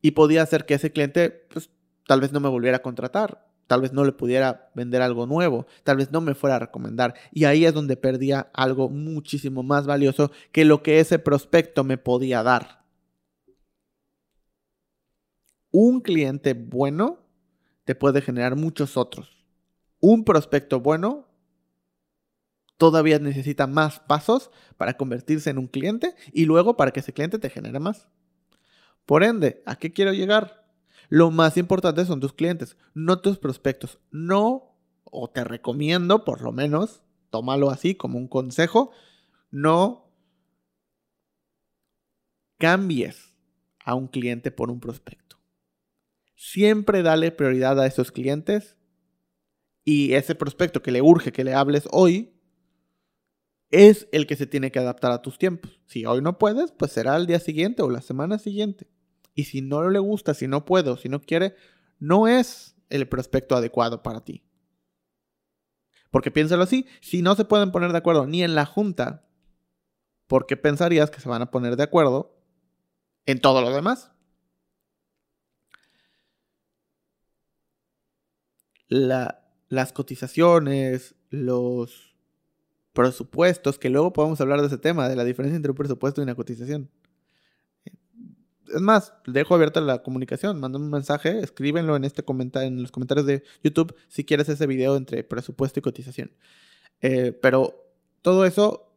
Y 0.00 0.12
podía 0.12 0.42
hacer 0.42 0.64
que 0.64 0.74
ese 0.74 0.92
cliente, 0.92 1.46
pues, 1.52 1.70
tal 2.06 2.20
vez 2.20 2.32
no 2.32 2.40
me 2.40 2.48
volviera 2.48 2.78
a 2.78 2.82
contratar, 2.82 3.46
tal 3.66 3.82
vez 3.82 3.92
no 3.92 4.04
le 4.04 4.12
pudiera 4.12 4.70
vender 4.74 5.02
algo 5.02 5.26
nuevo, 5.26 5.66
tal 5.84 5.98
vez 5.98 6.10
no 6.10 6.20
me 6.20 6.34
fuera 6.34 6.56
a 6.56 6.60
recomendar. 6.60 7.14
Y 7.32 7.44
ahí 7.44 7.66
es 7.66 7.74
donde 7.74 7.96
perdía 7.96 8.50
algo 8.54 8.88
muchísimo 8.88 9.62
más 9.62 9.86
valioso 9.86 10.32
que 10.52 10.64
lo 10.64 10.82
que 10.82 11.00
ese 11.00 11.18
prospecto 11.18 11.84
me 11.84 11.98
podía 11.98 12.42
dar 12.42 12.81
un 15.72 16.00
cliente 16.00 16.54
bueno 16.54 17.18
te 17.84 17.96
puede 17.96 18.22
generar 18.22 18.54
muchos 18.54 18.96
otros. 18.96 19.44
Un 20.00 20.24
prospecto 20.24 20.80
bueno 20.80 21.26
todavía 22.76 23.18
necesita 23.18 23.66
más 23.66 24.00
pasos 24.00 24.50
para 24.76 24.96
convertirse 24.96 25.50
en 25.50 25.58
un 25.58 25.66
cliente 25.66 26.14
y 26.32 26.44
luego 26.44 26.76
para 26.76 26.90
que 26.90 27.00
ese 27.00 27.12
cliente 27.12 27.38
te 27.38 27.50
genere 27.50 27.80
más. 27.80 28.08
Por 29.06 29.24
ende, 29.24 29.62
¿a 29.66 29.76
qué 29.76 29.92
quiero 29.92 30.12
llegar? 30.12 30.68
Lo 31.08 31.30
más 31.30 31.56
importante 31.56 32.04
son 32.04 32.20
tus 32.20 32.32
clientes, 32.32 32.76
no 32.94 33.20
tus 33.20 33.38
prospectos. 33.38 33.98
No, 34.10 34.76
o 35.04 35.30
te 35.30 35.44
recomiendo 35.44 36.24
por 36.24 36.42
lo 36.42 36.52
menos, 36.52 37.02
tómalo 37.30 37.70
así 37.70 37.94
como 37.94 38.18
un 38.18 38.28
consejo, 38.28 38.90
no 39.50 40.10
cambies 42.58 43.36
a 43.84 43.94
un 43.94 44.08
cliente 44.08 44.50
por 44.50 44.70
un 44.70 44.80
prospecto. 44.80 45.21
Siempre 46.44 47.04
dale 47.04 47.30
prioridad 47.30 47.78
a 47.78 47.86
esos 47.86 48.10
clientes 48.10 48.76
y 49.84 50.14
ese 50.14 50.34
prospecto 50.34 50.82
que 50.82 50.90
le 50.90 51.00
urge 51.00 51.30
que 51.30 51.44
le 51.44 51.54
hables 51.54 51.86
hoy 51.92 52.34
es 53.70 54.08
el 54.10 54.26
que 54.26 54.34
se 54.34 54.48
tiene 54.48 54.72
que 54.72 54.80
adaptar 54.80 55.12
a 55.12 55.22
tus 55.22 55.38
tiempos. 55.38 55.80
Si 55.86 56.04
hoy 56.04 56.20
no 56.20 56.38
puedes, 56.38 56.72
pues 56.72 56.90
será 56.90 57.14
el 57.14 57.28
día 57.28 57.38
siguiente 57.38 57.82
o 57.82 57.90
la 57.90 58.02
semana 58.02 58.40
siguiente. 58.40 58.88
Y 59.36 59.44
si 59.44 59.62
no 59.62 59.88
le 59.88 60.00
gusta, 60.00 60.34
si 60.34 60.48
no 60.48 60.64
puedo, 60.64 60.96
si 60.96 61.08
no 61.08 61.22
quiere, 61.22 61.54
no 62.00 62.26
es 62.26 62.74
el 62.90 63.06
prospecto 63.06 63.54
adecuado 63.54 64.02
para 64.02 64.24
ti. 64.24 64.42
Porque 66.10 66.32
piénsalo 66.32 66.64
así, 66.64 66.86
si 67.00 67.22
no 67.22 67.36
se 67.36 67.44
pueden 67.44 67.70
poner 67.70 67.92
de 67.92 67.98
acuerdo 67.98 68.26
ni 68.26 68.42
en 68.42 68.56
la 68.56 68.66
junta, 68.66 69.28
¿por 70.26 70.46
qué 70.46 70.56
pensarías 70.56 71.08
que 71.08 71.20
se 71.20 71.28
van 71.28 71.42
a 71.42 71.52
poner 71.52 71.76
de 71.76 71.84
acuerdo 71.84 72.36
en 73.26 73.40
todo 73.40 73.62
lo 73.62 73.70
demás? 73.70 74.11
Las 78.92 79.92
cotizaciones, 79.92 81.14
los 81.30 82.14
presupuestos, 82.92 83.78
que 83.78 83.90
luego 83.90 84.12
podemos 84.12 84.40
hablar 84.40 84.60
de 84.60 84.66
ese 84.66 84.78
tema, 84.78 85.08
de 85.08 85.16
la 85.16 85.24
diferencia 85.24 85.56
entre 85.56 85.70
un 85.70 85.76
presupuesto 85.76 86.20
y 86.20 86.24
una 86.24 86.34
cotización. 86.34 86.90
Es 87.84 88.80
más, 88.80 89.14
dejo 89.26 89.54
abierta 89.54 89.80
la 89.80 90.02
comunicación, 90.02 90.58
mándame 90.60 90.86
un 90.86 90.90
mensaje, 90.90 91.40
escríbenlo 91.40 91.96
en, 91.96 92.04
este 92.04 92.22
comentario, 92.22 92.68
en 92.68 92.80
los 92.80 92.90
comentarios 92.90 93.26
de 93.26 93.42
YouTube 93.62 93.94
si 94.08 94.24
quieres 94.24 94.48
ese 94.48 94.66
video 94.66 94.96
entre 94.96 95.24
presupuesto 95.24 95.78
y 95.78 95.82
cotización. 95.82 96.32
Eh, 97.00 97.32
pero 97.32 97.84
todo 98.22 98.46
eso 98.46 98.94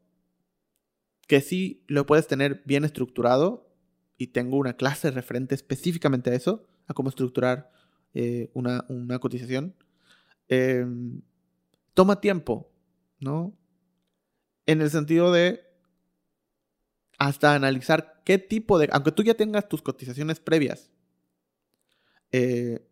que 1.27 1.41
sí 1.41 1.83
lo 1.87 2.05
puedes 2.05 2.27
tener 2.27 2.61
bien 2.65 2.85
estructurado 2.85 3.67
y 4.17 4.27
tengo 4.27 4.57
una 4.57 4.77
clase 4.77 5.11
referente 5.11 5.55
específicamente 5.55 6.29
a 6.29 6.35
eso, 6.35 6.67
a 6.87 6.93
cómo 6.93 7.09
estructurar 7.09 7.71
eh, 8.13 8.49
una, 8.53 8.85
una, 8.87 9.19
cotización. 9.19 9.75
Em, 10.47 11.21
toma 11.93 12.21
tiempo, 12.21 12.71
¿no? 13.19 13.57
En 14.65 14.81
el 14.81 14.89
sentido 14.89 15.31
de 15.31 15.65
hasta 17.17 17.55
analizar 17.55 18.21
qué 18.25 18.37
tipo 18.37 18.77
de, 18.77 18.89
aunque 18.91 19.11
tú 19.11 19.23
ya 19.23 19.35
tengas 19.35 19.67
tus 19.69 19.81
cotizaciones 19.81 20.39
previas 20.39 20.91
eh, 22.31 22.85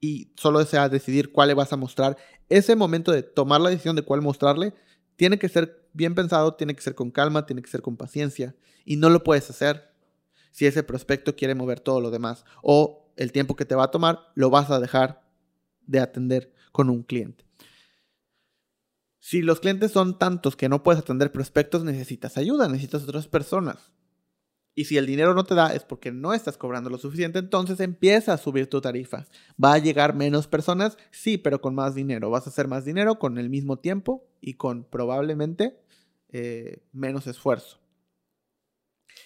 y 0.00 0.32
solo 0.36 0.64
sea 0.64 0.88
decidir 0.88 1.32
cuál 1.32 1.48
le 1.48 1.54
vas 1.54 1.72
a 1.72 1.76
mostrar, 1.76 2.16
ese 2.48 2.76
momento 2.76 3.10
de 3.10 3.22
tomar 3.22 3.60
la 3.60 3.70
decisión 3.70 3.96
de 3.96 4.02
cuál 4.02 4.22
mostrarle 4.22 4.74
tiene 5.16 5.38
que 5.38 5.48
ser 5.48 5.88
bien 5.92 6.14
pensado, 6.14 6.54
tiene 6.54 6.74
que 6.74 6.82
ser 6.82 6.94
con 6.94 7.10
calma, 7.10 7.46
tiene 7.46 7.62
que 7.62 7.70
ser 7.70 7.82
con 7.82 7.96
paciencia 7.96 8.54
y 8.84 8.96
no 8.96 9.10
lo 9.10 9.24
puedes 9.24 9.48
hacer 9.50 9.92
si 10.50 10.66
ese 10.66 10.82
prospecto 10.82 11.34
quiere 11.34 11.54
mover 11.54 11.80
todo 11.80 12.00
lo 12.00 12.10
demás 12.10 12.44
o 12.62 13.10
el 13.16 13.32
tiempo 13.32 13.56
que 13.56 13.64
te 13.64 13.74
va 13.74 13.84
a 13.84 13.90
tomar 13.90 14.20
lo 14.34 14.50
vas 14.50 14.70
a 14.70 14.80
dejar 14.80 15.27
de 15.88 15.98
atender 15.98 16.52
con 16.70 16.88
un 16.88 17.02
cliente. 17.02 17.44
Si 19.18 19.42
los 19.42 19.60
clientes 19.60 19.90
son 19.90 20.18
tantos 20.18 20.54
que 20.54 20.68
no 20.68 20.82
puedes 20.82 21.00
atender 21.00 21.32
prospectos, 21.32 21.82
necesitas 21.84 22.38
ayuda, 22.38 22.68
necesitas 22.68 23.02
otras 23.02 23.26
personas. 23.26 23.92
Y 24.74 24.84
si 24.84 24.96
el 24.96 25.06
dinero 25.06 25.34
no 25.34 25.42
te 25.42 25.56
da 25.56 25.74
es 25.74 25.82
porque 25.82 26.12
no 26.12 26.32
estás 26.32 26.56
cobrando 26.56 26.88
lo 26.88 26.98
suficiente, 26.98 27.40
entonces 27.40 27.80
empieza 27.80 28.32
a 28.32 28.38
subir 28.38 28.68
tu 28.68 28.80
tarifa. 28.80 29.26
¿Va 29.62 29.74
a 29.74 29.78
llegar 29.78 30.14
menos 30.14 30.46
personas? 30.46 30.96
Sí, 31.10 31.36
pero 31.36 31.60
con 31.60 31.74
más 31.74 31.96
dinero. 31.96 32.30
Vas 32.30 32.46
a 32.46 32.50
hacer 32.50 32.68
más 32.68 32.84
dinero 32.84 33.18
con 33.18 33.38
el 33.38 33.50
mismo 33.50 33.80
tiempo 33.80 34.24
y 34.40 34.54
con 34.54 34.84
probablemente 34.84 35.80
eh, 36.28 36.84
menos 36.92 37.26
esfuerzo. 37.26 37.80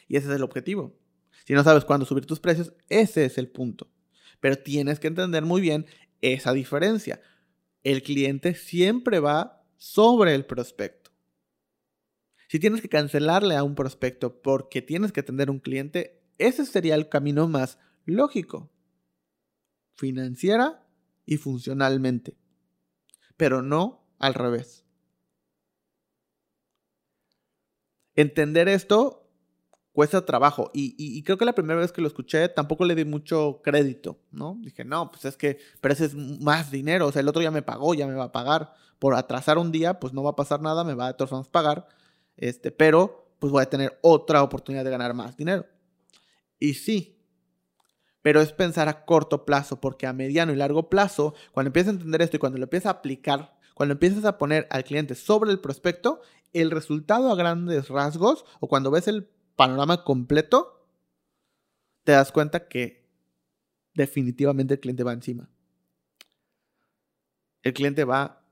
Y 0.08 0.16
ese 0.16 0.28
es 0.28 0.36
el 0.36 0.42
objetivo. 0.42 0.98
Si 1.44 1.52
no 1.52 1.62
sabes 1.64 1.84
cuándo 1.84 2.06
subir 2.06 2.24
tus 2.24 2.40
precios, 2.40 2.72
ese 2.88 3.26
es 3.26 3.36
el 3.36 3.48
punto. 3.48 3.90
Pero 4.40 4.56
tienes 4.56 5.00
que 5.00 5.08
entender 5.08 5.44
muy 5.44 5.60
bien 5.60 5.86
esa 6.22 6.52
diferencia. 6.52 7.20
El 7.82 8.02
cliente 8.02 8.54
siempre 8.54 9.20
va 9.20 9.62
sobre 9.76 10.34
el 10.34 10.46
prospecto. 10.46 11.10
Si 12.48 12.58
tienes 12.58 12.80
que 12.80 12.88
cancelarle 12.88 13.56
a 13.56 13.62
un 13.62 13.74
prospecto 13.74 14.40
porque 14.40 14.82
tienes 14.82 15.12
que 15.12 15.20
atender 15.20 15.48
a 15.48 15.52
un 15.52 15.58
cliente, 15.58 16.22
ese 16.38 16.64
sería 16.64 16.94
el 16.94 17.08
camino 17.08 17.48
más 17.48 17.78
lógico, 18.04 18.70
financiera 19.94 20.86
y 21.24 21.36
funcionalmente, 21.36 22.36
pero 23.36 23.62
no 23.62 24.06
al 24.18 24.34
revés. 24.34 24.84
Entender 28.14 28.68
esto 28.68 29.21
cuesta 29.92 30.24
trabajo 30.24 30.70
y, 30.72 31.22
creo 31.22 31.36
que 31.36 31.44
la 31.44 31.54
primera 31.54 31.78
vez 31.78 31.92
que 31.92 32.00
lo 32.00 32.08
escuché 32.08 32.48
tampoco 32.48 32.84
le 32.84 32.94
di 32.94 33.04
mucho 33.04 33.60
crédito, 33.62 34.18
¿no? 34.30 34.58
Dije, 34.60 34.84
no, 34.84 35.10
pues 35.10 35.24
es 35.26 35.36
que, 35.36 35.58
pero 35.80 35.94
ese 35.94 36.06
es 36.06 36.14
más 36.14 36.70
dinero, 36.70 37.06
o 37.06 37.12
sea, 37.12 37.20
el 37.20 37.28
otro 37.28 37.42
ya 37.42 37.50
me 37.50 37.62
pagó, 37.62 37.94
ya 37.94 38.06
me 38.06 38.14
va 38.14 38.24
a 38.24 38.32
pagar 38.32 38.72
por 38.98 39.14
atrasar 39.14 39.58
un 39.58 39.70
día, 39.70 40.00
pues 40.00 40.12
no 40.12 40.22
va 40.22 40.30
a 40.30 40.36
pasar 40.36 40.62
nada, 40.62 40.84
me 40.84 40.94
va 40.94 41.08
a 41.08 41.26
formas 41.26 41.48
pagar, 41.48 41.88
este, 42.36 42.70
pero 42.70 43.34
pues 43.38 43.52
voy 43.52 43.62
a 43.62 43.68
tener 43.68 43.98
otra 44.02 44.42
oportunidad 44.42 44.84
de 44.84 44.90
ganar 44.90 45.14
más 45.14 45.36
dinero. 45.36 45.66
Y 46.58 46.74
sí, 46.74 47.18
pero 48.22 48.40
es 48.40 48.52
pensar 48.52 48.88
a 48.88 49.04
corto 49.04 49.44
plazo, 49.44 49.80
porque 49.80 50.06
a 50.06 50.12
mediano 50.12 50.52
y 50.52 50.56
largo 50.56 50.88
plazo, 50.88 51.34
cuando 51.52 51.68
empiezas 51.68 51.90
a 51.90 51.96
entender 51.96 52.22
esto 52.22 52.36
y 52.36 52.40
cuando 52.40 52.58
lo 52.58 52.64
empiezas 52.64 52.86
a 52.86 52.98
aplicar, 52.98 53.58
cuando 53.74 53.94
empiezas 53.94 54.24
a 54.24 54.38
poner 54.38 54.68
al 54.70 54.84
cliente 54.84 55.16
sobre 55.16 55.50
el 55.50 55.58
prospecto, 55.58 56.20
el 56.52 56.70
resultado 56.70 57.30
a 57.30 57.34
grandes 57.34 57.88
rasgos 57.88 58.44
o 58.60 58.68
cuando 58.68 58.90
ves 58.90 59.08
el 59.08 59.28
panorama 59.56 60.04
completo, 60.04 60.86
te 62.04 62.12
das 62.12 62.32
cuenta 62.32 62.68
que 62.68 63.08
definitivamente 63.94 64.74
el 64.74 64.80
cliente 64.80 65.04
va 65.04 65.12
encima. 65.12 65.48
El 67.62 67.72
cliente 67.74 68.04
va 68.04 68.44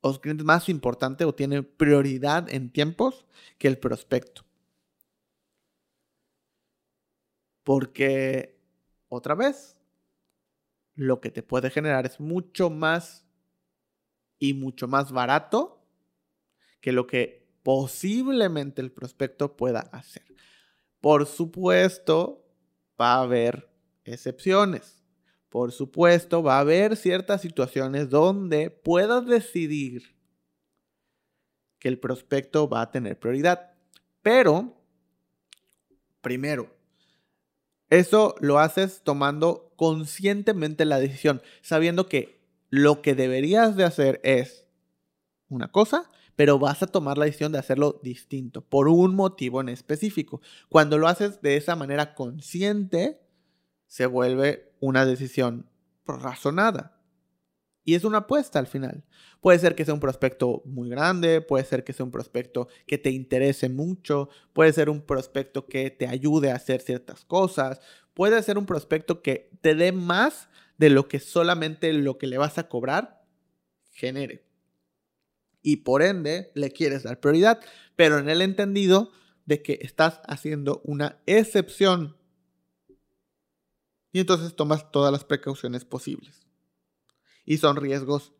o 0.00 0.20
cliente 0.20 0.44
más 0.44 0.68
importante 0.68 1.24
o 1.24 1.34
tiene 1.34 1.62
prioridad 1.62 2.48
en 2.52 2.70
tiempos 2.70 3.26
que 3.58 3.68
el 3.68 3.78
prospecto. 3.78 4.44
Porque, 7.64 8.60
otra 9.08 9.34
vez, 9.34 9.76
lo 10.94 11.20
que 11.20 11.30
te 11.30 11.42
puede 11.42 11.70
generar 11.70 12.06
es 12.06 12.20
mucho 12.20 12.70
más 12.70 13.26
y 14.38 14.54
mucho 14.54 14.86
más 14.86 15.10
barato 15.10 15.84
que 16.80 16.92
lo 16.92 17.06
que 17.06 17.45
posiblemente 17.66 18.80
el 18.80 18.92
prospecto 18.92 19.56
pueda 19.56 19.80
hacer. 19.80 20.22
Por 21.00 21.26
supuesto, 21.26 22.46
va 23.00 23.14
a 23.14 23.22
haber 23.22 23.68
excepciones. 24.04 25.02
Por 25.48 25.72
supuesto, 25.72 26.44
va 26.44 26.58
a 26.58 26.60
haber 26.60 26.96
ciertas 26.96 27.40
situaciones 27.42 28.08
donde 28.08 28.70
puedas 28.70 29.26
decidir 29.26 30.16
que 31.80 31.88
el 31.88 31.98
prospecto 31.98 32.68
va 32.68 32.82
a 32.82 32.92
tener 32.92 33.18
prioridad. 33.18 33.72
Pero, 34.22 34.80
primero, 36.20 36.72
eso 37.90 38.36
lo 38.38 38.60
haces 38.60 39.02
tomando 39.02 39.72
conscientemente 39.74 40.84
la 40.84 41.00
decisión, 41.00 41.42
sabiendo 41.62 42.06
que 42.06 42.38
lo 42.70 43.02
que 43.02 43.16
deberías 43.16 43.74
de 43.74 43.82
hacer 43.82 44.20
es 44.22 44.68
una 45.48 45.72
cosa, 45.72 46.08
pero 46.36 46.58
vas 46.58 46.82
a 46.82 46.86
tomar 46.86 47.18
la 47.18 47.24
decisión 47.24 47.50
de 47.50 47.58
hacerlo 47.58 47.98
distinto, 48.02 48.62
por 48.62 48.88
un 48.88 49.14
motivo 49.14 49.60
en 49.60 49.70
específico. 49.70 50.40
Cuando 50.68 50.98
lo 50.98 51.08
haces 51.08 51.40
de 51.40 51.56
esa 51.56 51.74
manera 51.74 52.14
consciente, 52.14 53.20
se 53.86 54.06
vuelve 54.06 54.72
una 54.80 55.06
decisión 55.06 55.68
razonada. 56.06 57.00
Y 57.84 57.94
es 57.94 58.04
una 58.04 58.18
apuesta 58.18 58.58
al 58.58 58.66
final. 58.66 59.04
Puede 59.40 59.60
ser 59.60 59.74
que 59.76 59.84
sea 59.84 59.94
un 59.94 60.00
prospecto 60.00 60.62
muy 60.64 60.88
grande, 60.88 61.40
puede 61.40 61.64
ser 61.64 61.84
que 61.84 61.92
sea 61.92 62.04
un 62.04 62.10
prospecto 62.10 62.68
que 62.86 62.98
te 62.98 63.10
interese 63.10 63.68
mucho, 63.68 64.28
puede 64.52 64.72
ser 64.72 64.90
un 64.90 65.02
prospecto 65.02 65.66
que 65.66 65.90
te 65.90 66.08
ayude 66.08 66.50
a 66.50 66.56
hacer 66.56 66.80
ciertas 66.80 67.24
cosas, 67.24 67.80
puede 68.12 68.42
ser 68.42 68.58
un 68.58 68.66
prospecto 68.66 69.22
que 69.22 69.50
te 69.60 69.74
dé 69.76 69.92
más 69.92 70.48
de 70.78 70.90
lo 70.90 71.06
que 71.06 71.20
solamente 71.20 71.92
lo 71.92 72.18
que 72.18 72.26
le 72.26 72.38
vas 72.38 72.58
a 72.58 72.68
cobrar 72.68 73.24
genere 73.92 74.45
y 75.66 75.78
por 75.78 76.00
ende 76.00 76.52
le 76.54 76.70
quieres 76.70 77.02
dar 77.02 77.18
prioridad, 77.18 77.60
pero 77.96 78.18
en 78.18 78.28
el 78.28 78.40
entendido 78.40 79.10
de 79.46 79.62
que 79.62 79.80
estás 79.82 80.20
haciendo 80.28 80.80
una 80.84 81.20
excepción 81.26 82.16
y 84.12 84.20
entonces 84.20 84.54
tomas 84.54 84.92
todas 84.92 85.10
las 85.10 85.24
precauciones 85.24 85.84
posibles. 85.84 86.46
Y 87.44 87.58
son 87.58 87.74
riesgos 87.74 88.32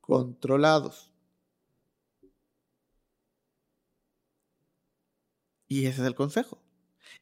controlados. 0.00 1.12
Y 5.66 5.84
ese 5.84 6.00
es 6.00 6.06
el 6.06 6.14
consejo. 6.14 6.62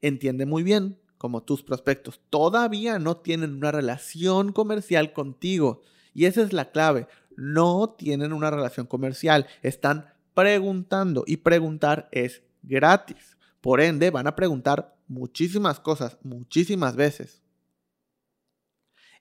Entiende 0.00 0.46
muy 0.46 0.62
bien 0.62 1.00
como 1.18 1.42
tus 1.42 1.64
prospectos 1.64 2.20
todavía 2.30 3.00
no 3.00 3.16
tienen 3.16 3.54
una 3.54 3.72
relación 3.72 4.52
comercial 4.52 5.12
contigo. 5.12 5.82
Y 6.14 6.26
esa 6.26 6.42
es 6.42 6.52
la 6.52 6.70
clave. 6.70 7.08
No 7.36 7.94
tienen 7.98 8.32
una 8.32 8.50
relación 8.50 8.86
comercial. 8.86 9.46
Están 9.62 10.06
preguntando 10.34 11.24
y 11.26 11.38
preguntar 11.38 12.08
es 12.12 12.42
gratis. 12.62 13.36
Por 13.60 13.80
ende, 13.80 14.10
van 14.10 14.26
a 14.26 14.36
preguntar 14.36 14.96
muchísimas 15.08 15.80
cosas, 15.80 16.18
muchísimas 16.22 16.96
veces. 16.96 17.42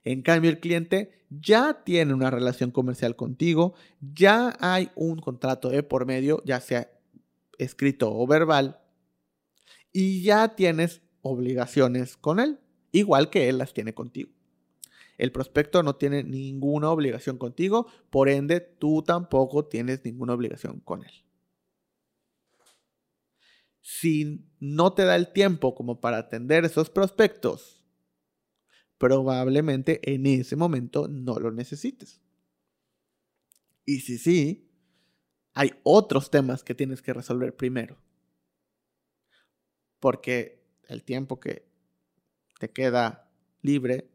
En 0.04 0.22
cambio, 0.22 0.52
el 0.52 0.60
cliente 0.60 1.26
ya 1.30 1.84
tiene 1.84 2.14
una 2.14 2.30
relación 2.30 2.72
comercial 2.72 3.16
contigo, 3.16 3.74
ya 4.00 4.56
hay 4.60 4.92
un 4.96 5.18
contrato 5.18 5.70
de 5.70 5.84
por 5.84 6.06
medio, 6.06 6.42
ya 6.46 6.60
sea 6.60 6.92
escrito 7.58 8.14
o 8.14 8.28
verbal, 8.28 8.80
y 9.92 10.22
ya 10.22 10.56
tienes 10.56 11.02
obligaciones 11.22 12.18
con 12.18 12.40
él, 12.40 12.60
igual 12.92 13.30
que 13.30 13.50
él 13.50 13.58
las 13.58 13.74
tiene 13.74 13.94
contigo. 13.94 14.32
El 15.18 15.32
prospecto 15.32 15.82
no 15.84 15.96
tiene 15.96 16.24
ninguna 16.24 16.90
obligación 16.90 17.38
contigo, 17.38 17.88
por 18.10 18.30
ende 18.30 18.60
tú 18.60 19.02
tampoco 19.02 19.66
tienes 19.66 20.04
ninguna 20.04 20.34
obligación 20.34 20.80
con 20.82 21.04
él. 21.04 21.26
Si 23.82 24.50
no 24.60 24.94
te 24.94 25.06
da 25.06 25.16
el 25.16 25.32
tiempo 25.32 25.76
como 25.76 26.02
para 26.02 26.18
atender 26.18 26.66
esos 26.66 26.90
prospectos, 26.90 27.84
probablemente 28.98 30.00
en 30.12 30.26
ese 30.26 30.56
momento 30.56 31.08
no 31.08 31.40
lo 31.40 31.52
necesites. 31.52 32.22
Y 33.86 34.00
si 34.00 34.18
sí, 34.18 34.72
hay 35.54 35.72
otros 35.84 36.32
temas 36.32 36.64
que 36.64 36.76
tienes 36.76 37.02
que 37.02 37.14
resolver 37.14 37.56
primero. 37.56 37.98
Porque 40.00 40.66
el 40.88 41.04
tiempo 41.04 41.40
que 41.40 41.68
te 42.60 42.72
queda 42.72 43.32
libre, 43.62 44.10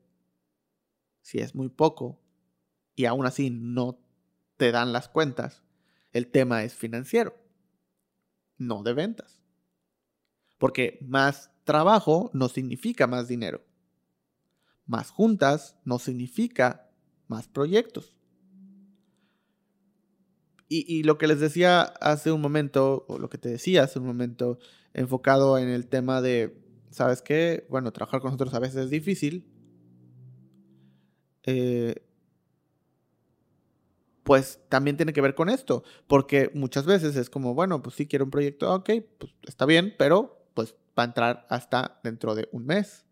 si 1.22 1.38
es 1.38 1.54
muy 1.54 1.68
poco 1.68 2.20
y 2.94 3.06
aún 3.06 3.26
así 3.26 3.50
no 3.50 3.98
te 4.56 4.72
dan 4.72 4.92
las 4.92 5.08
cuentas, 5.08 5.62
el 6.12 6.26
tema 6.30 6.64
es 6.64 6.74
financiero, 6.74 7.34
no 8.58 8.82
de 8.82 8.92
ventas. 8.92 9.40
Porque 10.58 10.98
más 11.00 11.50
trabajo 11.64 12.30
no 12.34 12.48
significa 12.48 13.06
más 13.06 13.28
dinero. 13.28 13.64
Más 14.86 15.10
juntas 15.10 15.78
no 15.84 15.98
significa 15.98 16.90
más 17.28 17.48
proyectos. 17.48 18.16
Y, 20.72 21.02
lo 21.02 21.18
que 21.18 21.26
les 21.26 21.40
decía 21.40 21.82
hace 21.82 22.30
un 22.30 22.40
momento, 22.40 23.04
o 23.08 23.18
lo 23.18 23.28
que 23.28 23.38
te 23.38 23.48
decía 23.48 23.82
hace 23.82 23.98
un 23.98 24.06
momento, 24.06 24.60
enfocado 24.94 25.58
en 25.58 25.68
el 25.68 25.88
tema 25.88 26.22
de, 26.22 26.62
¿sabes 26.90 27.22
qué? 27.22 27.66
Bueno, 27.68 27.92
trabajar 27.92 28.20
con 28.20 28.28
nosotros 28.28 28.54
a 28.54 28.60
veces 28.60 28.84
es 28.84 28.90
difícil. 28.90 29.50
Eh, 31.44 31.94
pues 34.22 34.60
también 34.68 34.96
tiene 34.96 35.12
que 35.12 35.20
ver 35.20 35.34
con 35.34 35.48
esto, 35.48 35.82
porque 36.06 36.50
muchas 36.54 36.86
veces 36.86 37.16
es 37.16 37.30
como, 37.30 37.54
bueno, 37.54 37.82
pues 37.82 37.96
sí 37.96 38.06
quiero 38.06 38.24
un 38.24 38.30
proyecto, 38.30 38.72
ok, 38.72 38.90
pues 39.18 39.32
está 39.42 39.66
bien, 39.66 39.94
pero 39.98 40.46
pues 40.54 40.74
va 40.98 41.02
a 41.02 41.06
entrar 41.06 41.46
hasta 41.48 42.00
dentro 42.04 42.34
de 42.34 42.48
un 42.52 42.66
mes. 42.66 43.04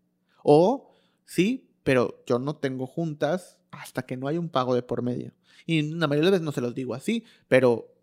O 0.43 0.93
sí, 1.25 1.69
pero 1.83 2.23
yo 2.25 2.39
no 2.39 2.55
tengo 2.55 2.87
juntas 2.87 3.59
hasta 3.71 4.03
que 4.03 4.17
no 4.17 4.27
hay 4.27 4.37
un 4.37 4.49
pago 4.49 4.75
de 4.75 4.83
por 4.83 5.01
medio. 5.01 5.33
Y 5.65 5.81
la 5.93 6.07
mayoría 6.07 6.29
de 6.29 6.31
veces 6.31 6.45
no 6.45 6.51
se 6.51 6.61
los 6.61 6.73
digo 6.73 6.93
así, 6.93 7.23
pero, 7.47 7.93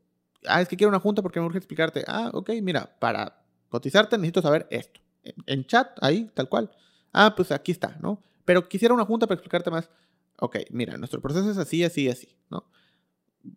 ah, 0.47 0.61
es 0.61 0.69
que 0.69 0.77
quiero 0.77 0.91
una 0.91 1.01
junta 1.01 1.23
porque 1.23 1.41
me 1.41 1.47
urge 1.47 1.59
explicarte. 1.59 2.05
Ah, 2.07 2.31
ok, 2.33 2.51
mira, 2.63 2.97
para 2.99 3.43
cotizarte 3.69 4.17
necesito 4.19 4.43
saber 4.43 4.67
esto. 4.71 5.01
En, 5.47 5.65
chat, 5.67 5.89
ahí, 6.01 6.31
tal 6.35 6.49
cual. 6.49 6.71
Ah, 7.13 7.35
pues 7.37 7.51
aquí 7.51 7.73
está, 7.73 7.97
¿no? 8.01 8.23
Pero 8.45 8.69
quisiera 8.69 8.95
una 8.95 9.05
junta 9.05 9.27
para 9.27 9.37
explicarte 9.37 9.71
más. 9.71 9.91
Ok, 10.39 10.59
mira, 10.71 10.97
nuestro 10.99 11.21
proceso 11.21 11.51
es 11.51 11.59
así, 11.59 11.85
así, 11.85 12.09
así, 12.09 12.29
¿no? 12.51 12.71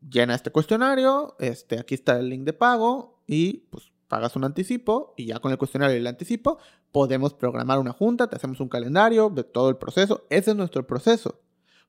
Llena 0.10 0.36
este 0.36 0.52
cuestionario, 0.52 1.36
este, 1.40 1.80
aquí 1.80 1.96
está 1.96 2.20
el 2.20 2.30
link 2.30 2.44
de 2.44 2.54
pago 2.54 3.22
y 3.28 3.68
pues 3.72 3.92
pagas 4.08 4.36
un 4.36 4.44
anticipo 4.44 5.14
y 5.18 5.26
ya 5.26 5.40
con 5.40 5.52
el 5.52 5.58
cuestionario 5.58 5.96
y 5.96 6.00
el 6.00 6.08
anticipo 6.08 6.60
podemos 6.92 7.34
programar 7.34 7.80
una 7.80 7.94
junta, 7.94 8.28
te 8.28 8.36
hacemos 8.36 8.60
un 8.60 8.70
calendario 8.70 9.30
de 9.30 9.44
todo 9.44 9.70
el 9.70 9.78
proceso. 9.78 10.26
Ese 10.30 10.52
es 10.52 10.58
nuestro 10.58 10.86
proceso. 10.86 11.42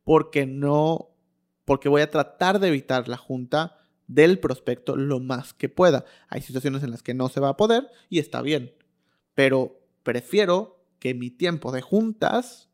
Porque 0.04 0.46
no 0.46 1.10
porque 1.64 1.88
voy 1.88 2.02
a 2.02 2.10
tratar 2.10 2.58
de 2.58 2.66
evitar 2.66 3.06
la 3.06 3.16
junta 3.16 3.78
del 4.08 4.40
prospecto 4.40 4.96
lo 4.96 5.20
más 5.20 5.54
que 5.54 5.68
pueda. 5.68 6.04
Hay 6.28 6.42
situaciones 6.42 6.82
en 6.82 6.90
las 6.90 7.04
que 7.04 7.14
no 7.14 7.28
se 7.28 7.38
va 7.38 7.50
a 7.50 7.56
poder 7.56 7.88
y 8.08 8.18
está 8.18 8.42
bien, 8.42 8.74
pero 9.34 9.80
prefiero 10.02 10.82
que 10.98 11.14
mi 11.14 11.30
tiempo 11.30 11.70
de 11.70 11.80
juntas 11.80 12.69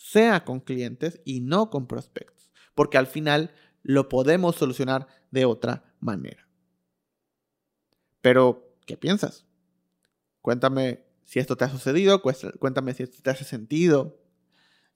sea 0.00 0.44
con 0.44 0.60
clientes 0.60 1.20
y 1.26 1.40
no 1.40 1.68
con 1.68 1.86
prospectos, 1.86 2.50
porque 2.74 2.96
al 2.96 3.06
final 3.06 3.52
lo 3.82 4.08
podemos 4.08 4.56
solucionar 4.56 5.06
de 5.30 5.44
otra 5.44 5.94
manera. 6.00 6.48
Pero, 8.22 8.74
¿qué 8.86 8.96
piensas? 8.96 9.44
Cuéntame 10.40 11.04
si 11.24 11.38
esto 11.38 11.54
te 11.54 11.66
ha 11.66 11.68
sucedido, 11.68 12.22
cuéntame 12.22 12.94
si 12.94 13.02
esto 13.02 13.22
te 13.22 13.28
hace 13.28 13.44
sentido, 13.44 14.18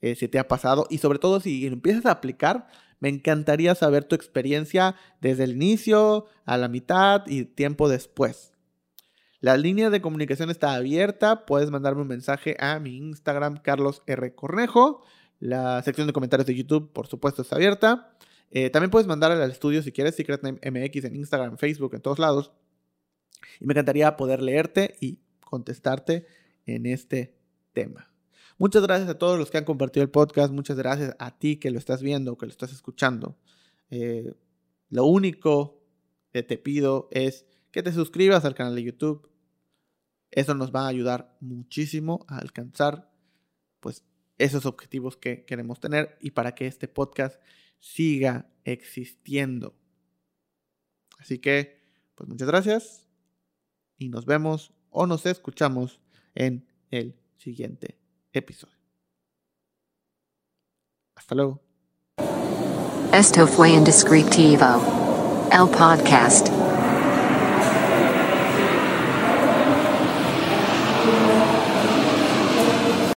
eh, 0.01 0.15
si 0.15 0.27
te 0.27 0.39
ha 0.39 0.49
pasado 0.49 0.87
y 0.89 0.99
sobre 0.99 1.19
todo 1.19 1.39
si 1.39 1.67
empiezas 1.67 2.07
a 2.07 2.13
aplicar 2.13 2.69
me 2.99 3.11
encantaría 3.11 3.75
saber 3.75 4.05
tu 4.05 4.15
experiencia 4.15 4.97
desde 5.21 5.45
el 5.45 5.53
inicio, 5.53 6.25
a 6.47 6.57
la 6.57 6.69
mitad 6.69 7.25
y 7.27 7.45
tiempo 7.45 7.91
después. 7.91 8.54
La 9.45 9.59
línea 9.59 9.91
de 9.91 10.01
comunicación 10.01 10.49
está 10.49 10.73
abierta. 10.73 11.45
Puedes 11.45 11.71
mandarme 11.71 12.01
un 12.01 12.09
mensaje 12.09 12.57
a 12.61 12.79
mi 12.79 12.97
Instagram, 12.97 13.59
Carlos 13.59 14.03
R. 14.07 14.35
Cornejo. 14.35 15.03
La 15.39 15.83
sección 15.83 16.07
de 16.07 16.15
comentarios 16.15 16.47
de 16.47 16.55
YouTube, 16.55 16.91
por 16.95 17.09
supuesto, 17.09 17.43
está 17.43 17.57
abierta. 17.57 18.17
Eh, 18.51 18.71
también 18.71 18.91
puedes 18.91 19.07
mandar 19.07 19.33
al 19.33 19.51
estudio 19.51 19.83
si 19.83 19.93
quieres, 19.93 20.15
Secret 20.15 20.41
MX 20.43 21.05
en 21.05 21.17
Instagram, 21.17 21.59
Facebook, 21.59 21.95
en 21.95 22.01
todos 22.01 22.19
lados. 22.19 22.53
Y 23.61 23.67
me 23.67 23.75
encantaría 23.75 24.17
poder 24.17 24.41
leerte 24.41 24.97
y 24.99 25.19
contestarte 25.41 26.25
en 26.65 26.87
este 26.87 27.37
tema. 27.75 28.11
Muchas 28.57 28.83
gracias 28.83 29.11
a 29.11 29.19
todos 29.19 29.39
los 29.39 29.51
que 29.51 29.59
han 29.59 29.67
compartido 29.67 30.05
el 30.05 30.11
podcast. 30.11 30.55
Muchas 30.55 30.79
gracias 30.79 31.15
a 31.19 31.37
ti 31.37 31.59
que 31.59 31.71
lo 31.71 31.79
estás 31.79 32.01
viendo, 32.01 32.39
que 32.39 32.47
lo 32.47 32.51
estás 32.51 32.73
escuchando. 32.73 33.37
Eh, 33.91 34.33
lo 34.89 35.05
único 35.05 35.83
que 36.33 36.43
te 36.43 36.57
pido 36.57 37.09
es 37.11 37.45
que 37.73 37.83
te 37.83 37.93
suscribas 37.93 38.47
al 38.47 38.55
canal 38.55 38.75
de 38.75 38.85
YouTube. 38.85 39.34
Eso 40.35 40.53
nos 40.53 40.75
va 40.75 40.87
a 40.87 40.89
ayudar 40.89 41.37
muchísimo 41.39 42.27
a 42.29 42.39
alcanzar 42.39 43.09
pues 43.79 44.05
esos 44.37 44.67
objetivos 44.67 45.17
que 45.17 45.45
queremos 45.45 45.79
tener 45.79 46.19
y 46.21 46.33
para 46.33 46.57
que 46.57 46.67
este 46.67 46.89
podcast 46.89 47.41
siga 47.79 48.51
existiendo. 48.65 49.77
Así 51.21 51.39
que, 51.39 51.81
pues 52.17 52.29
muchas 52.29 52.49
gracias 52.49 53.09
y 53.97 54.09
nos 54.09 54.27
vemos 54.27 54.73
o 54.91 55.07
nos 55.07 55.25
escuchamos 55.25 56.01
en 56.35 56.67
el 56.91 57.15
siguiente 57.37 58.01
episodio. 58.33 58.75
Hasta 61.15 61.37
luego. 61.37 61.63
Esto 63.13 63.47
fue 63.47 63.71
Indescriptivo. 63.71 65.49
El 65.53 65.69
podcast. 65.71 66.74